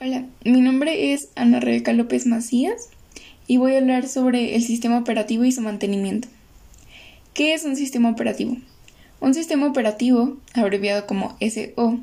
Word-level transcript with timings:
Hola, 0.00 0.26
mi 0.44 0.60
nombre 0.60 1.12
es 1.12 1.28
Ana 1.34 1.58
Rebeca 1.58 1.92
López 1.92 2.24
Macías 2.24 2.88
y 3.48 3.56
voy 3.56 3.74
a 3.74 3.78
hablar 3.78 4.06
sobre 4.06 4.54
el 4.54 4.62
sistema 4.62 4.96
operativo 4.96 5.44
y 5.44 5.50
su 5.50 5.60
mantenimiento. 5.60 6.28
¿Qué 7.34 7.52
es 7.52 7.64
un 7.64 7.74
sistema 7.74 8.08
operativo? 8.08 8.56
Un 9.18 9.34
sistema 9.34 9.66
operativo, 9.66 10.36
abreviado 10.54 11.04
como 11.08 11.36
SO, 11.40 11.98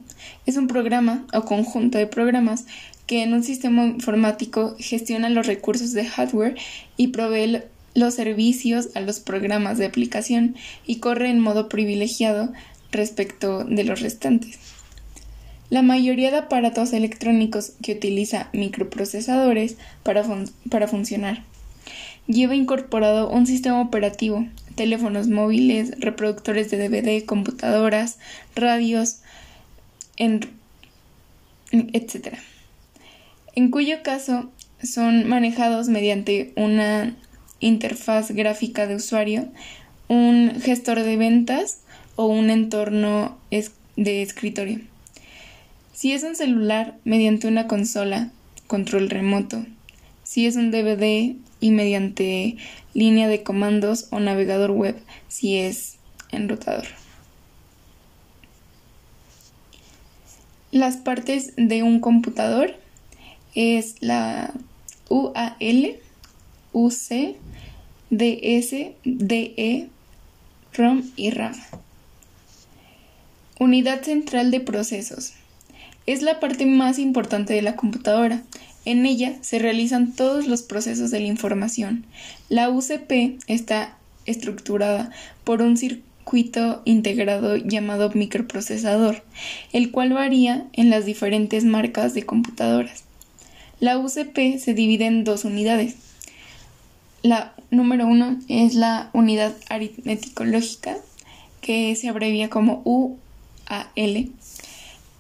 es 0.46 0.58
un 0.58 0.68
programa 0.68 1.26
o 1.34 1.46
conjunto 1.46 1.98
de 1.98 2.06
programas 2.06 2.66
que 3.08 3.24
en 3.24 3.34
un 3.34 3.44
sistema 3.46 3.86
informático 3.86 4.76
gestiona 4.78 5.30
los 5.30 5.48
recursos 5.48 5.94
de 5.94 6.04
hardware 6.04 6.58
y 6.98 7.08
provee 7.08 7.62
los 7.94 8.14
servicios 8.14 8.90
a 8.96 9.00
los 9.00 9.22
programas 9.22 9.78
de 9.78 9.86
aplicación 9.86 10.58
y 10.86 10.98
corre 10.98 11.30
en 11.30 11.40
modo 11.40 11.70
privilegiado 11.70 12.52
respecto 12.92 13.64
de 13.64 13.86
los 13.86 14.02
restantes. 14.02 14.75
La 15.70 15.82
mayoría 15.82 16.32
de 16.32 16.38
aparatos 16.38 16.94
electrónicos 16.94 17.74
que 17.82 17.94
utiliza 17.94 18.50
microprocesadores 18.54 19.78
para, 20.04 20.24
para 20.70 20.88
funcionar 20.88 21.44
lleva 22.28 22.56
incorporado 22.56 23.30
un 23.30 23.46
sistema 23.48 23.82
operativo, 23.82 24.46
teléfonos 24.76 25.28
móviles, 25.28 26.00
reproductores 26.00 26.70
de 26.72 26.90
DVD, 26.90 27.26
computadoras, 27.26 28.20
radios, 28.56 29.22
etc. 31.72 32.38
En 33.56 33.72
cuyo 33.72 34.04
caso 34.04 34.52
son 34.84 35.28
manejados 35.28 35.88
mediante 35.88 36.54
una 36.56 37.16
interfaz 37.60 38.32
gráfica 38.32 38.88
de 38.88 38.96
usuario, 38.96 39.48
un 40.08 40.60
gestor 40.62 41.02
de 41.02 41.18
ventas 41.18 41.82
o 42.16 42.26
un 42.26 42.50
entorno 42.50 43.38
de 43.96 44.22
escritorio. 44.22 44.95
Si 45.96 46.12
es 46.12 46.24
un 46.24 46.36
celular, 46.36 46.98
mediante 47.06 47.48
una 47.48 47.68
consola, 47.68 48.30
control 48.68 49.10
remoto. 49.10 49.66
Si 50.24 50.46
es 50.46 50.58
un 50.58 50.70
DVD 50.70 51.38
y 51.62 51.72
mediante 51.72 52.58
línea 52.94 53.30
de 53.30 53.44
comandos 53.44 54.08
o 54.12 54.20
navegador 54.20 54.72
web, 54.72 55.02
si 55.30 55.56
es 55.56 55.96
enrutador. 56.34 56.86
Las 60.72 60.98
partes 60.98 61.54
de 61.56 61.82
un 61.82 62.02
computador 62.02 62.76
es 63.54 63.96
la 64.02 64.54
UAL, 65.08 65.96
UC, 66.74 67.38
DS, 68.10 68.76
DE, 69.06 69.88
ROM 70.74 71.04
y 71.16 71.30
RAM. 71.30 71.56
Unidad 73.62 74.02
central 74.02 74.52
de 74.52 74.60
procesos. 74.60 75.36
Es 76.06 76.22
la 76.22 76.40
parte 76.40 76.66
más 76.66 77.00
importante 77.00 77.54
de 77.54 77.62
la 77.62 77.76
computadora. 77.76 78.44
En 78.86 79.06
ella 79.08 79.34
se 79.42 79.58
realizan 79.58 80.14
todos 80.14 80.46
los 80.46 80.62
procesos 80.62 81.10
de 81.10 81.20
la 81.20 81.28
información. 81.28 82.06
La 82.48 82.70
UCP 82.70 83.40
está 83.48 83.98
estructurada 84.28 85.10
por 85.44 85.64
un 85.64 85.78
circuito 85.78 86.84
integrado 86.86 87.58
llamado 87.58 88.12
microprocesador, 88.14 89.24
el 89.74 89.90
cual 89.92 90.14
varía 90.14 90.68
en 90.74 90.92
las 90.92 91.06
diferentes 91.06 91.64
marcas 91.66 92.14
de 92.14 92.24
computadoras. 92.24 93.04
La 93.80 93.98
UCP 93.98 94.60
se 94.60 94.74
divide 94.76 95.06
en 95.06 95.24
dos 95.24 95.44
unidades. 95.44 95.96
La 97.24 97.56
número 97.72 98.06
uno 98.06 98.40
es 98.48 98.76
la 98.76 99.10
unidad 99.14 99.56
aritmético-lógica, 99.70 100.98
que 101.62 101.96
se 101.96 102.10
abrevia 102.10 102.52
como 102.52 102.84
UAL 102.86 104.30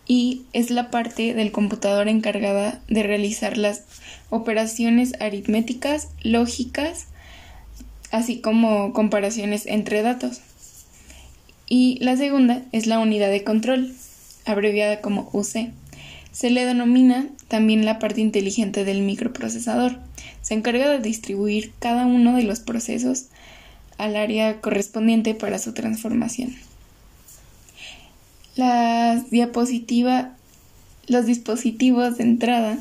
y 0.07 0.43
es 0.53 0.69
la 0.69 0.91
parte 0.91 1.33
del 1.33 1.51
computador 1.51 2.07
encargada 2.07 2.81
de 2.87 3.03
realizar 3.03 3.57
las 3.57 3.83
operaciones 4.29 5.13
aritméticas, 5.19 6.09
lógicas, 6.21 7.07
así 8.11 8.39
como 8.39 8.93
comparaciones 8.93 9.65
entre 9.65 10.01
datos. 10.01 10.41
Y 11.67 11.97
la 12.01 12.15
segunda 12.15 12.61
es 12.71 12.85
la 12.85 12.99
unidad 12.99 13.31
de 13.31 13.43
control, 13.43 13.93
abreviada 14.45 15.01
como 15.01 15.29
UC. 15.33 15.71
Se 16.31 16.49
le 16.49 16.65
denomina 16.65 17.27
también 17.47 17.85
la 17.85 17.97
parte 17.97 18.21
inteligente 18.21 18.83
del 18.83 19.01
microprocesador. 19.01 19.97
Se 20.41 20.53
encarga 20.53 20.89
de 20.89 20.99
distribuir 20.99 21.73
cada 21.79 22.05
uno 22.05 22.35
de 22.35 22.43
los 22.43 22.59
procesos 22.59 23.27
al 23.97 24.15
área 24.15 24.61
correspondiente 24.61 25.33
para 25.33 25.57
su 25.57 25.73
transformación. 25.73 26.55
Las 28.55 29.29
diapositivas, 29.29 30.27
los 31.07 31.25
dispositivos 31.25 32.17
de 32.17 32.23
entrada, 32.23 32.77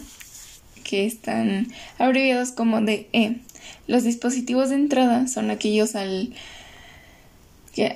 que 0.84 1.06
están 1.06 1.68
abreviados 1.98 2.52
como 2.52 2.80
DE. 2.80 3.40
Los 3.88 4.04
dispositivos 4.04 4.68
de 4.68 4.76
entrada 4.76 5.26
son 5.26 5.50
aquellos 5.50 5.96
al, 5.96 6.32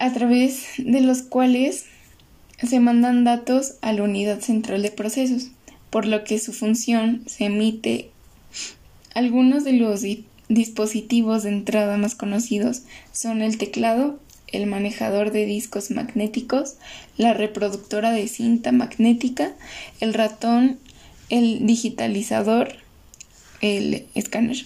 a 0.00 0.12
través 0.12 0.64
de 0.78 1.00
los 1.00 1.22
cuales 1.22 1.84
se 2.66 2.80
mandan 2.80 3.22
datos 3.22 3.74
a 3.82 3.92
la 3.92 4.02
unidad 4.02 4.40
central 4.40 4.82
de 4.82 4.90
procesos, 4.90 5.50
por 5.90 6.06
lo 6.06 6.24
que 6.24 6.40
su 6.40 6.52
función 6.52 7.22
se 7.26 7.44
emite. 7.44 8.10
Algunos 9.14 9.62
de 9.64 9.74
los 9.74 10.02
dispositivos 10.48 11.44
de 11.44 11.50
entrada 11.50 11.96
más 11.96 12.14
conocidos 12.14 12.82
son 13.12 13.42
el 13.42 13.58
teclado, 13.58 14.18
el 14.52 14.66
manejador 14.66 15.30
de 15.30 15.46
discos 15.46 15.90
magnéticos, 15.90 16.76
la 17.16 17.34
reproductora 17.34 18.12
de 18.12 18.28
cinta 18.28 18.72
magnética, 18.72 19.52
el 20.00 20.14
ratón, 20.14 20.78
el 21.28 21.66
digitalizador, 21.66 22.76
el 23.60 24.06
escáner, 24.14 24.64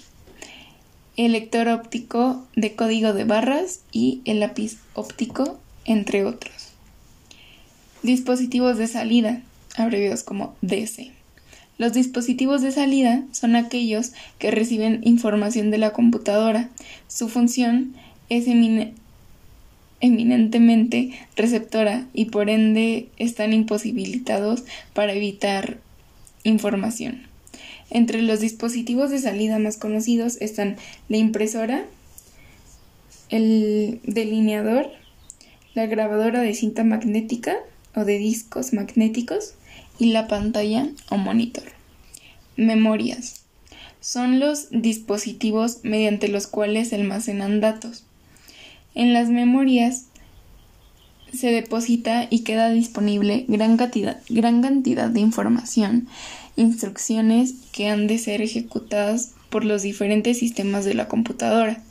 el 1.17 1.33
lector 1.33 1.69
óptico 1.69 2.47
de 2.57 2.75
código 2.75 3.13
de 3.13 3.25
barras 3.25 3.81
y 3.93 4.23
el 4.25 4.41
lápiz 4.41 4.79
óptico, 4.95 5.59
entre 5.85 6.25
otros. 6.25 6.73
Dispositivos 8.03 8.79
de 8.79 8.89
salida, 8.89 9.43
abreviados 9.77 10.23
como 10.23 10.55
DC. 10.63 11.13
Los 11.79 11.93
dispositivos 11.93 12.63
de 12.63 12.71
salida 12.71 13.25
son 13.33 13.57
aquellos 13.57 14.13
que 14.39 14.51
reciben 14.51 15.01
información 15.05 15.71
de 15.71 15.79
la 15.79 15.93
computadora. 15.93 16.71
Su 17.09 17.29
función 17.29 17.95
es 18.29 18.47
eminentemente 20.03 21.13
receptora 21.37 22.07
y 22.13 22.27
por 22.27 22.51
ende 22.51 23.09
están 23.17 23.55
imposibilitados 23.55 24.65
para 24.93 25.15
evitar 25.15 25.79
información. 26.45 27.23
Entre 27.89 28.21
los 28.21 28.41
dispositivos 28.41 29.11
de 29.11 29.21
salida 29.21 29.59
más 29.59 29.79
conocidos 29.79 30.37
están 30.41 30.77
la 31.09 31.17
impresora, 31.17 31.85
el 33.31 34.01
delineador, 34.05 34.91
la 35.75 35.87
grabadora 35.87 36.43
de 36.43 36.53
cinta 36.53 36.85
magnética 36.85 37.57
o 37.95 38.05
de 38.05 38.19
discos 38.19 38.73
magnéticos 38.73 39.55
y 39.99 40.07
la 40.13 40.27
pantalla 40.27 40.89
o 41.11 41.17
monitor. 41.17 41.65
Memorias. 42.57 43.43
Son 44.01 44.41
los 44.41 44.69
dispositivos 44.71 45.79
mediante 45.85 46.27
los 46.27 46.49
cuales 46.49 46.93
almacenan 46.93 47.61
datos. 47.61 48.05
En 48.95 49.13
las 49.13 49.29
memorias 49.29 50.07
se 51.33 51.51
deposita 51.51 52.27
y 52.29 52.41
queda 52.41 52.71
disponible 52.71 53.47
gran 53.49 53.77
cantidad, 53.77 54.21
de 55.09 55.21
información, 55.21 56.09
instrucciones 56.57 57.55
que 57.73 57.89
han 57.89 58.07
de 58.07 58.19
ser 58.19 58.43
ejecutadas 58.43 59.33
por 59.49 59.65
los 59.65 59.83
diferentes 59.83 60.39
sistemas 60.39 60.85
de 60.85 60.95
la 60.95 61.09
computadora. 61.09 61.83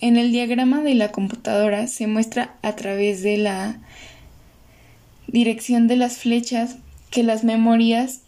En 0.00 0.16
el 0.16 0.32
diagrama 0.32 0.82
de 0.82 0.94
la 0.94 1.12
computadora 1.12 1.86
se 1.86 2.06
muestra 2.06 2.56
a 2.62 2.74
través 2.74 3.22
de 3.22 3.38
la 3.38 3.78
dirección 5.28 5.86
de 5.88 5.96
las 5.96 6.18
flechas 6.18 6.76
que 7.10 7.22
las 7.22 7.44
memorias 7.44 8.20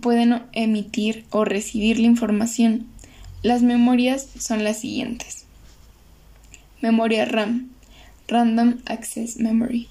pueden 0.00 0.42
emitir 0.52 1.24
o 1.30 1.44
recibir 1.44 1.98
la 1.98 2.06
información. 2.06 2.86
Las 3.42 3.62
memorias 3.62 4.28
son 4.38 4.64
las 4.64 4.80
siguientes. 4.80 5.37
Memoria 6.80 7.24
RAM, 7.24 7.70
Random 8.28 8.78
Access 8.86 9.38
Memory. 9.38 9.88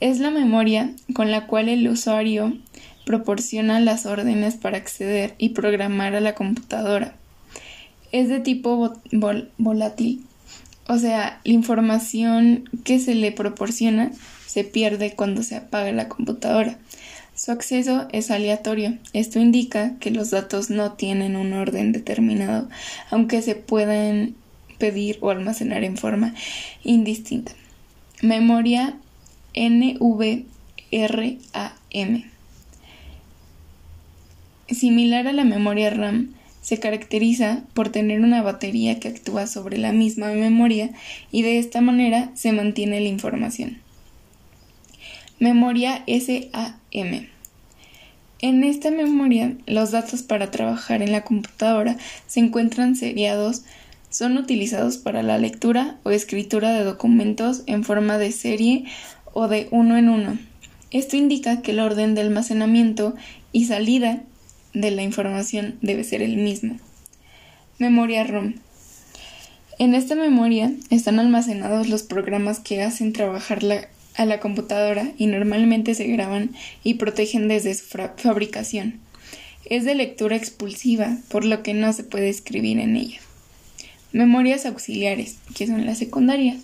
Es 0.00 0.18
la 0.18 0.30
memoria 0.30 0.90
con 1.14 1.30
la 1.30 1.46
cual 1.46 1.68
el 1.68 1.86
usuario 1.88 2.56
proporciona 3.06 3.78
las 3.78 4.04
órdenes 4.04 4.56
para 4.56 4.78
acceder 4.78 5.34
y 5.38 5.50
programar 5.50 6.16
a 6.16 6.20
la 6.20 6.34
computadora. 6.34 7.14
Es 8.10 8.28
de 8.28 8.40
tipo 8.40 8.94
volátil, 9.58 10.24
o 10.88 10.98
sea, 10.98 11.40
la 11.44 11.52
información 11.52 12.68
que 12.84 12.98
se 12.98 13.14
le 13.14 13.30
proporciona 13.30 14.10
se 14.46 14.64
pierde 14.64 15.14
cuando 15.14 15.42
se 15.42 15.56
apaga 15.56 15.92
la 15.92 16.08
computadora. 16.08 16.78
Su 17.34 17.52
acceso 17.52 18.08
es 18.12 18.30
aleatorio. 18.30 18.98
Esto 19.12 19.38
indica 19.38 19.96
que 20.00 20.10
los 20.10 20.30
datos 20.30 20.68
no 20.68 20.92
tienen 20.92 21.36
un 21.36 21.52
orden 21.52 21.92
determinado, 21.92 22.68
aunque 23.10 23.40
se 23.40 23.54
pueden 23.54 24.34
pedir 24.82 25.18
o 25.20 25.30
almacenar 25.30 25.84
en 25.84 25.96
forma 25.96 26.34
indistinta. 26.82 27.52
Memoria 28.20 28.96
NVRAM. 29.54 30.58
similar 34.68 35.28
a 35.28 35.32
la 35.32 35.44
memoria 35.44 35.90
RAM, 35.90 36.34
se 36.62 36.80
caracteriza 36.80 37.62
por 37.74 37.90
tener 37.90 38.22
una 38.22 38.42
batería 38.42 38.98
que 38.98 39.06
actúa 39.06 39.46
sobre 39.46 39.78
la 39.78 39.92
misma 39.92 40.32
memoria 40.32 40.90
y 41.30 41.42
de 41.42 41.60
esta 41.60 41.80
manera 41.80 42.32
se 42.34 42.50
mantiene 42.50 43.00
la 43.00 43.08
información. 43.08 43.78
Memoria 45.38 46.02
SAM. 46.08 47.28
En 48.40 48.64
esta 48.64 48.90
memoria, 48.90 49.56
los 49.66 49.92
datos 49.92 50.22
para 50.22 50.50
trabajar 50.50 51.02
en 51.02 51.12
la 51.12 51.22
computadora 51.22 51.96
se 52.26 52.40
encuentran 52.40 52.96
seriados, 52.96 53.62
son 54.12 54.36
utilizados 54.36 54.98
para 54.98 55.22
la 55.22 55.38
lectura 55.38 55.96
o 56.04 56.10
escritura 56.10 56.72
de 56.72 56.84
documentos 56.84 57.62
en 57.66 57.82
forma 57.82 58.18
de 58.18 58.30
serie 58.30 58.84
o 59.32 59.48
de 59.48 59.68
uno 59.70 59.96
en 59.96 60.08
uno. 60.08 60.38
Esto 60.90 61.16
indica 61.16 61.62
que 61.62 61.72
el 61.72 61.80
orden 61.80 62.14
de 62.14 62.20
almacenamiento 62.20 63.14
y 63.50 63.64
salida 63.64 64.22
de 64.74 64.90
la 64.90 65.02
información 65.02 65.78
debe 65.80 66.04
ser 66.04 66.20
el 66.22 66.36
mismo. 66.36 66.76
Memoria 67.78 68.24
ROM. 68.24 68.54
En 69.78 69.94
esta 69.94 70.14
memoria 70.14 70.70
están 70.90 71.18
almacenados 71.18 71.88
los 71.88 72.02
programas 72.02 72.60
que 72.60 72.82
hacen 72.82 73.14
trabajar 73.14 73.60
a 74.14 74.26
la 74.26 74.40
computadora 74.40 75.10
y 75.16 75.26
normalmente 75.26 75.94
se 75.94 76.06
graban 76.06 76.50
y 76.84 76.94
protegen 76.94 77.48
desde 77.48 77.74
su 77.74 77.86
fabricación. 78.16 79.00
Es 79.64 79.86
de 79.86 79.94
lectura 79.94 80.36
expulsiva, 80.36 81.16
por 81.28 81.46
lo 81.46 81.62
que 81.62 81.72
no 81.72 81.92
se 81.94 82.04
puede 82.04 82.28
escribir 82.28 82.78
en 82.78 82.96
ella. 82.96 83.20
Memorias 84.12 84.66
auxiliares, 84.66 85.38
que 85.54 85.66
son 85.66 85.86
las 85.86 85.98
secundarias. 85.98 86.58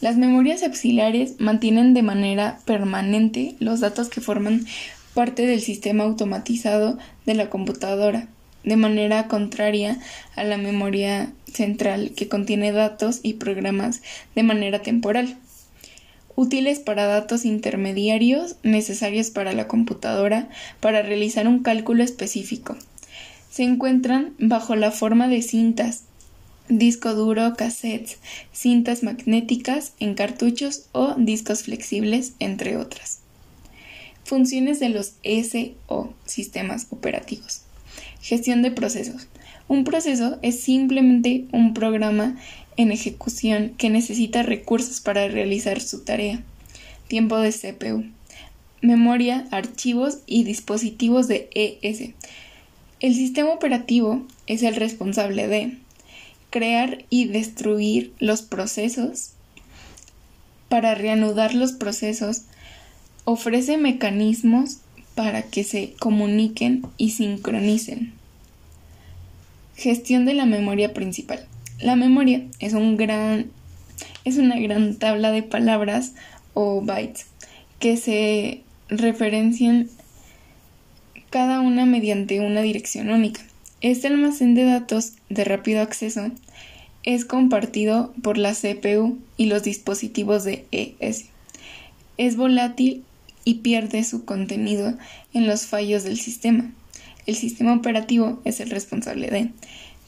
Las 0.00 0.16
memorias 0.16 0.62
auxiliares 0.62 1.40
mantienen 1.40 1.94
de 1.94 2.02
manera 2.02 2.58
permanente 2.64 3.54
los 3.60 3.80
datos 3.80 4.08
que 4.08 4.20
forman 4.20 4.66
parte 5.14 5.46
del 5.46 5.60
sistema 5.60 6.04
automatizado 6.04 6.98
de 7.24 7.34
la 7.34 7.48
computadora, 7.48 8.28
de 8.64 8.76
manera 8.76 9.28
contraria 9.28 9.98
a 10.34 10.44
la 10.44 10.58
memoria 10.58 11.32
central 11.50 12.10
que 12.14 12.28
contiene 12.28 12.72
datos 12.72 13.20
y 13.22 13.34
programas 13.34 14.02
de 14.34 14.42
manera 14.42 14.82
temporal, 14.82 15.36
útiles 16.34 16.80
para 16.80 17.06
datos 17.06 17.44
intermediarios 17.44 18.56
necesarios 18.62 19.30
para 19.30 19.52
la 19.52 19.66
computadora 19.68 20.48
para 20.80 21.02
realizar 21.02 21.48
un 21.48 21.62
cálculo 21.62 22.02
específico. 22.02 22.76
Se 23.50 23.62
encuentran 23.62 24.34
bajo 24.38 24.76
la 24.76 24.90
forma 24.90 25.28
de 25.28 25.40
cintas, 25.40 26.02
disco 26.68 27.14
duro, 27.14 27.54
cassettes, 27.56 28.18
cintas 28.52 29.02
magnéticas 29.02 29.92
en 30.00 30.14
cartuchos 30.14 30.86
o 30.92 31.14
discos 31.16 31.64
flexibles, 31.64 32.32
entre 32.38 32.76
otras. 32.76 33.20
Funciones 34.24 34.80
de 34.80 34.88
los 34.88 35.14
SO, 35.22 36.14
sistemas 36.24 36.88
operativos. 36.90 37.62
Gestión 38.20 38.62
de 38.62 38.72
procesos. 38.72 39.28
Un 39.68 39.84
proceso 39.84 40.38
es 40.42 40.60
simplemente 40.60 41.44
un 41.52 41.74
programa 41.74 42.36
en 42.76 42.92
ejecución 42.92 43.74
que 43.78 43.90
necesita 43.90 44.42
recursos 44.42 45.00
para 45.00 45.28
realizar 45.28 45.80
su 45.80 46.04
tarea. 46.04 46.42
Tiempo 47.08 47.38
de 47.38 47.52
CPU. 47.52 48.04
Memoria, 48.82 49.46
archivos 49.50 50.18
y 50.26 50.44
dispositivos 50.44 51.28
de 51.28 51.48
ES. 51.54 52.10
El 53.00 53.14
sistema 53.14 53.50
operativo 53.50 54.26
es 54.46 54.62
el 54.62 54.74
responsable 54.74 55.48
de 55.48 55.78
crear 56.56 57.04
y 57.10 57.26
destruir 57.26 58.14
los 58.18 58.40
procesos 58.40 59.32
para 60.70 60.94
reanudar 60.94 61.54
los 61.54 61.72
procesos 61.72 62.44
ofrece 63.26 63.76
mecanismos 63.76 64.78
para 65.14 65.42
que 65.42 65.64
se 65.64 65.92
comuniquen 65.98 66.82
y 66.96 67.10
sincronicen. 67.10 68.14
Gestión 69.76 70.24
de 70.24 70.32
la 70.32 70.46
memoria 70.46 70.94
principal. 70.94 71.46
La 71.78 71.94
memoria 71.94 72.46
es 72.58 72.72
un 72.72 72.96
gran 72.96 73.50
es 74.24 74.38
una 74.38 74.58
gran 74.58 74.94
tabla 74.94 75.32
de 75.32 75.42
palabras 75.42 76.14
o 76.54 76.80
bytes 76.80 77.26
que 77.80 77.98
se 77.98 78.62
referencian 78.88 79.90
cada 81.28 81.60
una 81.60 81.84
mediante 81.84 82.40
una 82.40 82.62
dirección 82.62 83.10
única. 83.10 83.42
Este 83.82 84.06
almacén 84.06 84.54
de 84.54 84.64
datos 84.64 85.12
de 85.28 85.44
rápido 85.44 85.82
acceso 85.82 86.30
es 87.06 87.24
compartido 87.24 88.12
por 88.20 88.36
la 88.36 88.52
CPU 88.52 89.16
y 89.36 89.46
los 89.46 89.62
dispositivos 89.62 90.44
de 90.44 90.66
ES. 90.72 91.26
Es 92.18 92.36
volátil 92.36 93.04
y 93.44 93.54
pierde 93.54 94.02
su 94.02 94.24
contenido 94.24 94.92
en 95.32 95.46
los 95.46 95.66
fallos 95.66 96.02
del 96.02 96.18
sistema. 96.18 96.72
El 97.26 97.36
sistema 97.36 97.74
operativo 97.74 98.40
es 98.44 98.58
el 98.60 98.70
responsable 98.70 99.30
de 99.30 99.50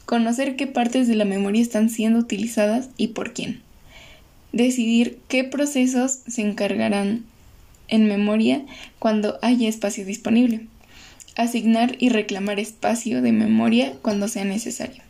conocer 0.06 0.56
qué 0.56 0.66
partes 0.66 1.06
de 1.06 1.14
la 1.14 1.24
memoria 1.24 1.62
están 1.62 1.88
siendo 1.88 2.18
utilizadas 2.18 2.90
y 2.96 3.08
por 3.08 3.32
quién. 3.32 3.62
Decidir 4.52 5.20
qué 5.28 5.44
procesos 5.44 6.18
se 6.26 6.42
encargarán 6.42 7.24
en 7.86 8.08
memoria 8.08 8.64
cuando 8.98 9.38
haya 9.40 9.68
espacio 9.68 10.04
disponible. 10.04 10.66
Asignar 11.36 11.94
y 12.00 12.08
reclamar 12.08 12.58
espacio 12.58 13.22
de 13.22 13.30
memoria 13.30 13.94
cuando 14.02 14.26
sea 14.26 14.44
necesario. 14.44 15.07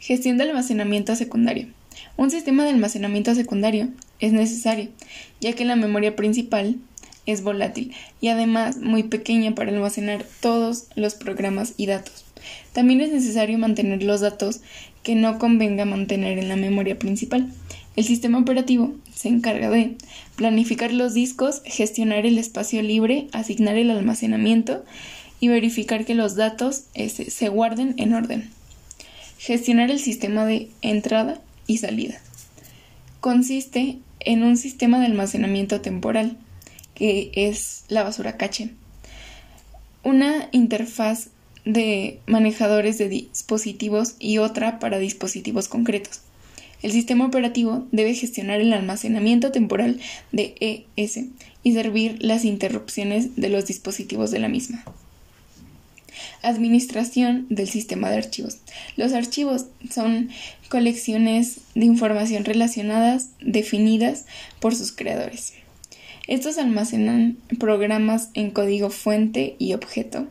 Gestión 0.00 0.38
de 0.38 0.44
almacenamiento 0.44 1.14
secundario. 1.14 1.68
Un 2.16 2.30
sistema 2.30 2.64
de 2.64 2.70
almacenamiento 2.70 3.34
secundario 3.34 3.90
es 4.18 4.32
necesario, 4.32 4.88
ya 5.42 5.52
que 5.52 5.66
la 5.66 5.76
memoria 5.76 6.16
principal 6.16 6.76
es 7.26 7.42
volátil 7.42 7.92
y 8.18 8.28
además 8.28 8.78
muy 8.78 9.02
pequeña 9.02 9.54
para 9.54 9.70
almacenar 9.70 10.24
todos 10.40 10.86
los 10.94 11.16
programas 11.16 11.74
y 11.76 11.84
datos. 11.84 12.24
También 12.72 13.02
es 13.02 13.12
necesario 13.12 13.58
mantener 13.58 14.02
los 14.02 14.22
datos 14.22 14.62
que 15.02 15.14
no 15.16 15.38
convenga 15.38 15.84
mantener 15.84 16.38
en 16.38 16.48
la 16.48 16.56
memoria 16.56 16.98
principal. 16.98 17.52
El 17.94 18.04
sistema 18.04 18.38
operativo 18.38 18.94
se 19.14 19.28
encarga 19.28 19.68
de 19.68 19.96
planificar 20.34 20.94
los 20.94 21.12
discos, 21.12 21.60
gestionar 21.66 22.24
el 22.24 22.38
espacio 22.38 22.80
libre, 22.80 23.28
asignar 23.32 23.76
el 23.76 23.90
almacenamiento 23.90 24.82
y 25.40 25.48
verificar 25.48 26.06
que 26.06 26.14
los 26.14 26.36
datos 26.36 26.84
se 26.94 27.48
guarden 27.50 27.92
en 27.98 28.14
orden. 28.14 28.59
Gestionar 29.40 29.90
el 29.90 30.00
sistema 30.00 30.44
de 30.44 30.68
entrada 30.82 31.40
y 31.66 31.78
salida. 31.78 32.20
Consiste 33.20 33.96
en 34.18 34.42
un 34.42 34.58
sistema 34.58 35.00
de 35.00 35.06
almacenamiento 35.06 35.80
temporal 35.80 36.36
que 36.94 37.30
es 37.34 37.84
la 37.88 38.02
basura 38.02 38.36
cache. 38.36 38.68
Una 40.04 40.50
interfaz 40.52 41.28
de 41.64 42.20
manejadores 42.26 42.98
de 42.98 43.08
dispositivos 43.08 44.14
y 44.18 44.36
otra 44.36 44.78
para 44.78 44.98
dispositivos 44.98 45.68
concretos. 45.68 46.20
El 46.82 46.92
sistema 46.92 47.24
operativo 47.24 47.86
debe 47.92 48.12
gestionar 48.12 48.60
el 48.60 48.74
almacenamiento 48.74 49.52
temporal 49.52 50.00
de 50.32 50.84
ES 50.96 51.18
y 51.62 51.72
servir 51.72 52.18
las 52.20 52.44
interrupciones 52.44 53.36
de 53.36 53.48
los 53.48 53.64
dispositivos 53.64 54.30
de 54.32 54.38
la 54.40 54.50
misma. 54.50 54.84
Administración 56.42 57.46
del 57.50 57.68
sistema 57.68 58.10
de 58.10 58.18
archivos. 58.18 58.58
Los 58.96 59.12
archivos 59.12 59.66
son 59.90 60.30
colecciones 60.68 61.60
de 61.74 61.84
información 61.84 62.44
relacionadas 62.44 63.30
definidas 63.40 64.24
por 64.60 64.74
sus 64.74 64.92
creadores. 64.92 65.54
Estos 66.26 66.58
almacenan 66.58 67.38
programas 67.58 68.30
en 68.34 68.50
código 68.50 68.90
fuente 68.90 69.56
y 69.58 69.74
objeto 69.74 70.28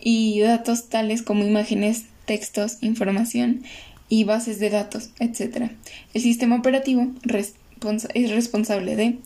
y 0.00 0.40
datos 0.40 0.88
tales 0.88 1.22
como 1.22 1.44
imágenes, 1.44 2.04
textos, 2.24 2.78
información 2.80 3.62
y 4.08 4.24
bases 4.24 4.58
de 4.60 4.70
datos, 4.70 5.10
etc. 5.20 5.72
El 6.14 6.22
sistema 6.22 6.56
operativo 6.56 7.08
es 7.34 8.30
responsable 8.30 8.96
de 8.96 9.18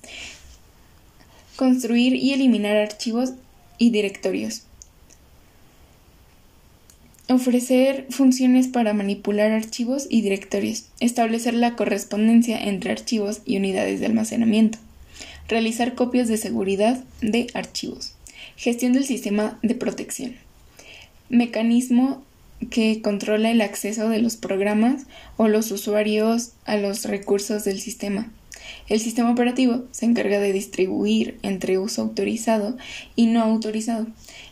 construir 1.57 2.15
y 2.15 2.33
eliminar 2.33 2.77
archivos 2.77 3.35
y 3.79 3.91
directorios. 3.91 4.63
Ofrecer 7.31 8.07
funciones 8.11 8.69
para 8.69 8.93
manipular 8.93 9.53
archivos 9.53 10.07
y 10.11 10.21
directorios. 10.21 10.87
Establecer 11.01 11.55
la 11.55 11.77
correspondencia 11.77 12.63
entre 12.63 12.91
archivos 12.91 13.41
y 13.47 13.57
unidades 13.57 14.01
de 14.01 14.07
almacenamiento 14.07 14.79
realizar 15.51 15.97
copias 15.97 16.29
de 16.29 16.37
seguridad 16.37 17.03
de 17.21 17.49
archivos, 17.55 18.15
gestión 18.57 18.93
del 18.93 19.05
sistema 19.05 19.59
de 19.63 19.75
protección, 19.75 20.37
mecanismo 21.29 22.23
que 22.71 23.03
controla 23.03 23.51
el 23.51 23.61
acceso 23.61 24.09
de 24.09 24.21
los 24.21 24.37
programas 24.37 25.07
o 25.37 25.49
los 25.49 25.71
usuarios 25.73 26.53
a 26.67 26.77
los 26.77 27.05
recursos 27.05 27.65
del 27.65 27.81
sistema. 27.81 28.31
El 28.91 28.99
sistema 28.99 29.31
operativo 29.31 29.85
se 29.93 30.05
encarga 30.05 30.41
de 30.41 30.53
distribuir 30.53 31.39
entre 31.43 31.79
uso 31.79 32.03
autorizado 32.03 32.77
y 33.15 33.27
no 33.27 33.41
autorizado, 33.41 34.09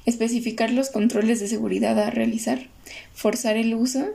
especificar 0.07 0.71
los 0.71 0.90
controles 0.90 1.40
de 1.40 1.49
seguridad 1.49 1.99
a 1.99 2.11
realizar, 2.11 2.68
forzar 3.12 3.57
el 3.57 3.75
uso 3.75 4.07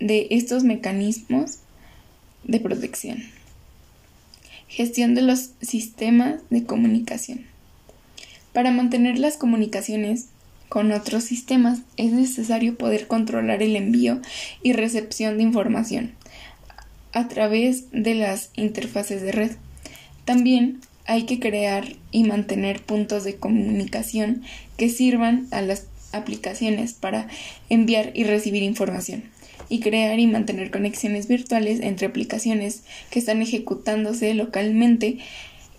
de 0.00 0.26
estos 0.30 0.64
mecanismos 0.64 1.58
de 2.42 2.58
protección. 2.58 3.22
Gestión 4.66 5.14
de 5.14 5.22
los 5.22 5.50
sistemas 5.62 6.40
de 6.50 6.64
comunicación. 6.64 7.46
Para 8.52 8.72
mantener 8.72 9.20
las 9.20 9.36
comunicaciones 9.36 10.26
con 10.68 10.90
otros 10.90 11.22
sistemas, 11.22 11.78
es 11.96 12.10
necesario 12.10 12.76
poder 12.76 13.06
controlar 13.06 13.62
el 13.62 13.76
envío 13.76 14.20
y 14.64 14.72
recepción 14.72 15.36
de 15.36 15.44
información 15.44 16.12
a 17.14 17.28
través 17.28 17.90
de 17.92 18.14
las 18.14 18.50
interfaces 18.54 19.22
de 19.22 19.32
red. 19.32 19.52
También 20.26 20.80
hay 21.06 21.24
que 21.24 21.38
crear 21.38 21.86
y 22.10 22.24
mantener 22.24 22.82
puntos 22.82 23.24
de 23.24 23.36
comunicación 23.36 24.42
que 24.76 24.90
sirvan 24.90 25.46
a 25.50 25.62
las 25.62 25.86
aplicaciones 26.12 26.92
para 26.92 27.28
enviar 27.70 28.12
y 28.14 28.24
recibir 28.24 28.62
información 28.62 29.24
y 29.68 29.80
crear 29.80 30.18
y 30.18 30.26
mantener 30.26 30.70
conexiones 30.70 31.28
virtuales 31.28 31.80
entre 31.80 32.06
aplicaciones 32.06 32.82
que 33.10 33.18
están 33.18 33.42
ejecutándose 33.42 34.34
localmente 34.34 35.18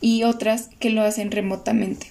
y 0.02 0.24
otras 0.24 0.70
que 0.80 0.90
lo 0.90 1.02
hacen 1.02 1.32
remotamente. 1.32 2.08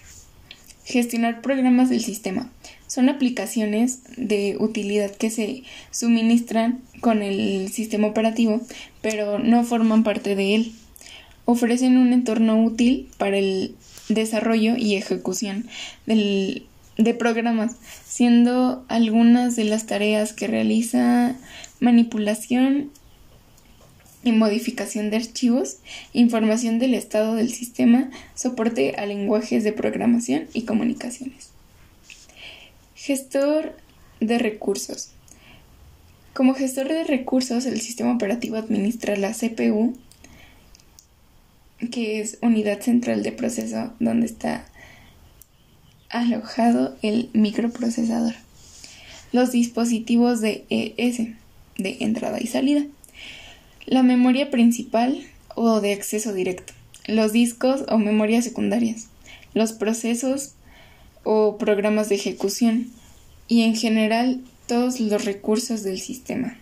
Gestionar 0.85 1.41
programas 1.41 1.89
del 1.89 2.03
sistema. 2.03 2.51
Son 2.87 3.09
aplicaciones 3.09 4.01
de 4.17 4.57
utilidad 4.61 5.11
que 5.11 5.31
se 5.31 5.63
suministran 5.91 6.83
con 7.01 7.23
el 7.23 7.71
sistema 7.73 8.07
operativo, 8.07 8.61
pero 9.05 9.39
no 9.39 9.65
forman 9.65 10.03
parte 10.03 10.35
de 10.35 10.55
él. 10.55 10.73
Ofrecen 11.45 11.99
un 11.99 12.15
entorno 12.15 12.65
útil 12.65 13.11
para 13.19 13.37
el 13.37 13.75
desarrollo 14.09 14.79
y 14.79 14.95
ejecución 14.95 15.69
del, 16.07 16.65
de 16.97 17.13
programas, 17.13 17.77
siendo 18.07 18.83
algunas 18.89 19.57
de 19.57 19.65
las 19.65 19.85
tareas 19.85 20.33
que 20.33 20.47
realiza 20.47 21.37
manipulación 21.81 22.93
y 24.23 24.33
modificación 24.33 25.11
de 25.11 25.19
archivos, 25.19 25.77
información 26.15 26.79
del 26.79 26.95
estado 26.95 27.35
del 27.35 27.53
sistema, 27.53 28.11
soporte 28.35 28.95
a 28.97 29.05
lenguajes 29.05 29.65
de 29.65 29.73
programación 29.75 30.47
y 30.55 30.63
comunicaciones. 30.63 31.51
Gestor 32.95 33.77
de 34.21 34.39
recursos. 34.39 35.11
Como 36.35 36.55
gestor 36.55 36.89
de 36.89 37.05
recursos, 37.05 37.65
el 37.65 37.81
sistema 37.81 38.13
operativo 38.13 38.57
administra 38.57 39.15
la 39.15 39.33
CPU, 39.33 39.97
que 41.93 42.21
es 42.21 42.39
unidad 42.43 42.81
central 42.81 43.23
de 43.23 43.31
proceso 43.31 43.93
donde 44.01 44.27
está 44.27 44.67
alojado 46.11 46.97
el 47.03 47.31
microprocesador. 47.35 48.35
Los 49.31 49.53
dispositivos 49.53 50.41
de 50.41 50.65
ES, 50.71 51.19
de 51.79 51.97
entrada 52.01 52.41
y 52.41 52.49
salida. 52.49 52.85
La 53.87 54.03
memoria 54.03 54.51
principal 54.51 55.25
o 55.55 55.81
de 55.81 55.93
acceso 55.93 56.35
directo, 56.35 56.73
los 57.07 57.33
discos 57.33 57.85
o 57.89 57.99
memorias 57.99 58.43
secundarias, 58.43 59.07
los 59.53 59.73
procesos 59.73 60.55
o 61.23 61.59
programas 61.59 62.09
de 62.09 62.17
ejecución. 62.17 62.91
Y 63.47 63.63
en 63.63 63.77
general 63.77 64.41
todos 64.67 65.01
los 65.01 65.25
recursos 65.25 65.83
del 65.83 66.01
sistema. 66.01 66.57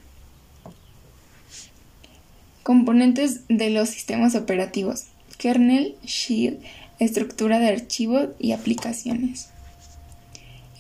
Componentes 2.62 3.40
de 3.48 3.70
los 3.70 3.88
sistemas 3.88 4.34
operativos. 4.34 5.06
Kernel, 5.38 5.96
shield, 6.04 6.60
estructura 6.98 7.58
de 7.58 7.68
archivos 7.68 8.28
y 8.38 8.52
aplicaciones. 8.52 9.48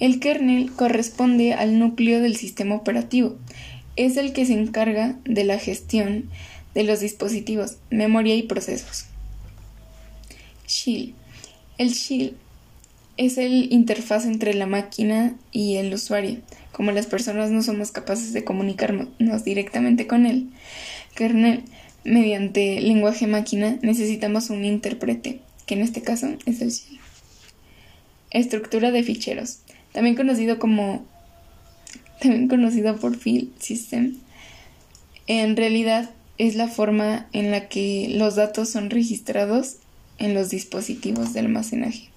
El 0.00 0.20
kernel 0.20 0.72
corresponde 0.72 1.54
al 1.54 1.78
núcleo 1.78 2.20
del 2.20 2.36
sistema 2.36 2.74
operativo 2.74 3.36
es 3.96 4.16
el 4.16 4.32
que 4.32 4.46
se 4.46 4.54
encarga 4.54 5.16
de 5.24 5.44
la 5.44 5.58
gestión 5.58 6.30
de 6.74 6.84
los 6.84 7.00
dispositivos, 7.00 7.76
memoria 7.90 8.34
y 8.34 8.42
procesos. 8.42 9.06
Shield. 10.66 11.14
El 11.78 11.90
Shield 11.90 12.34
es 13.16 13.36
el 13.36 13.72
interfaz 13.72 14.24
entre 14.24 14.54
la 14.54 14.66
máquina 14.66 15.36
y 15.50 15.76
el 15.76 15.92
usuario. 15.92 16.38
Como 16.72 16.90
las 16.90 17.06
personas 17.06 17.50
no 17.50 17.62
somos 17.62 17.92
capaces 17.92 18.32
de 18.32 18.44
comunicarnos 18.44 19.44
directamente 19.44 20.06
con 20.06 20.26
él, 20.26 20.48
kernel, 21.14 21.64
mediante 22.04 22.80
lenguaje 22.80 23.26
máquina, 23.26 23.78
necesitamos 23.82 24.50
un 24.50 24.64
intérprete, 24.64 25.40
que 25.66 25.74
en 25.74 25.82
este 25.82 26.02
caso 26.02 26.28
es 26.46 26.60
el 26.60 26.70
Shield. 26.70 27.00
Estructura 28.30 28.90
de 28.90 29.02
ficheros, 29.02 29.60
también 29.92 30.16
conocido 30.16 30.58
como 30.58 31.04
también 32.20 32.48
conocido 32.48 32.96
por 32.96 33.16
File 33.16 33.48
System, 33.58 34.16
en 35.26 35.56
realidad 35.56 36.10
es 36.38 36.54
la 36.54 36.68
forma 36.68 37.26
en 37.32 37.50
la 37.50 37.68
que 37.68 38.08
los 38.14 38.36
datos 38.36 38.70
son 38.70 38.90
registrados 38.90 39.76
en 40.18 40.34
los 40.34 40.50
dispositivos 40.50 41.32
de 41.32 41.40
almacenaje. 41.40 42.10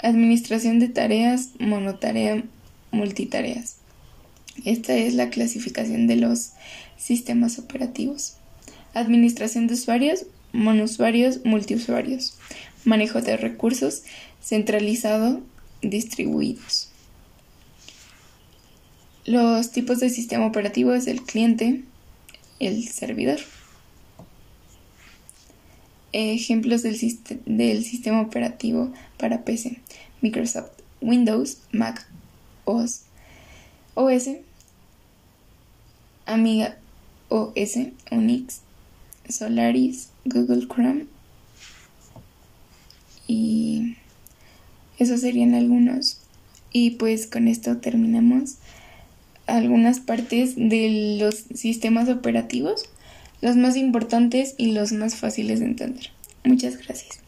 Administración 0.00 0.78
de 0.78 0.88
tareas, 0.88 1.50
monotarea, 1.58 2.44
multitareas. 2.90 3.76
Esta 4.64 4.96
es 4.96 5.14
la 5.14 5.30
clasificación 5.30 6.06
de 6.06 6.16
los 6.16 6.50
sistemas 6.96 7.58
operativos. 7.58 8.34
Administración 8.94 9.66
de 9.66 9.74
usuarios, 9.74 10.26
monusuarios, 10.52 11.44
multiusuarios. 11.44 12.36
Manejo 12.84 13.20
de 13.20 13.36
recursos, 13.36 14.02
centralizado, 14.42 15.40
distribuidos. 15.82 16.88
Los 19.24 19.70
tipos 19.72 20.00
de 20.00 20.10
sistema 20.10 20.46
operativo 20.46 20.94
es 20.94 21.06
el 21.06 21.22
cliente, 21.22 21.82
el 22.60 22.88
servidor. 22.88 23.38
Ejemplos 26.12 26.82
del, 26.82 26.98
del 27.44 27.84
sistema 27.84 28.22
operativo 28.22 28.92
para 29.18 29.44
PC: 29.44 29.80
Microsoft 30.22 30.70
Windows, 31.00 31.58
Mac 31.72 32.08
OS, 32.68 33.04
OS, 33.94 34.28
Amiga 36.26 36.76
OS, 37.30 37.78
Unix, 38.10 38.60
Solaris, 39.26 40.10
Google 40.26 40.68
Chrome 40.68 41.06
y 43.26 43.96
esos 44.98 45.22
serían 45.22 45.54
algunos. 45.54 46.18
Y 46.70 46.90
pues 46.92 47.26
con 47.26 47.48
esto 47.48 47.78
terminamos 47.78 48.56
algunas 49.46 50.00
partes 50.00 50.54
de 50.56 51.16
los 51.18 51.46
sistemas 51.54 52.10
operativos, 52.10 52.84
los 53.40 53.56
más 53.56 53.76
importantes 53.76 54.54
y 54.58 54.72
los 54.72 54.92
más 54.92 55.16
fáciles 55.16 55.60
de 55.60 55.66
entender. 55.66 56.10
Muchas 56.44 56.76
gracias. 56.76 57.20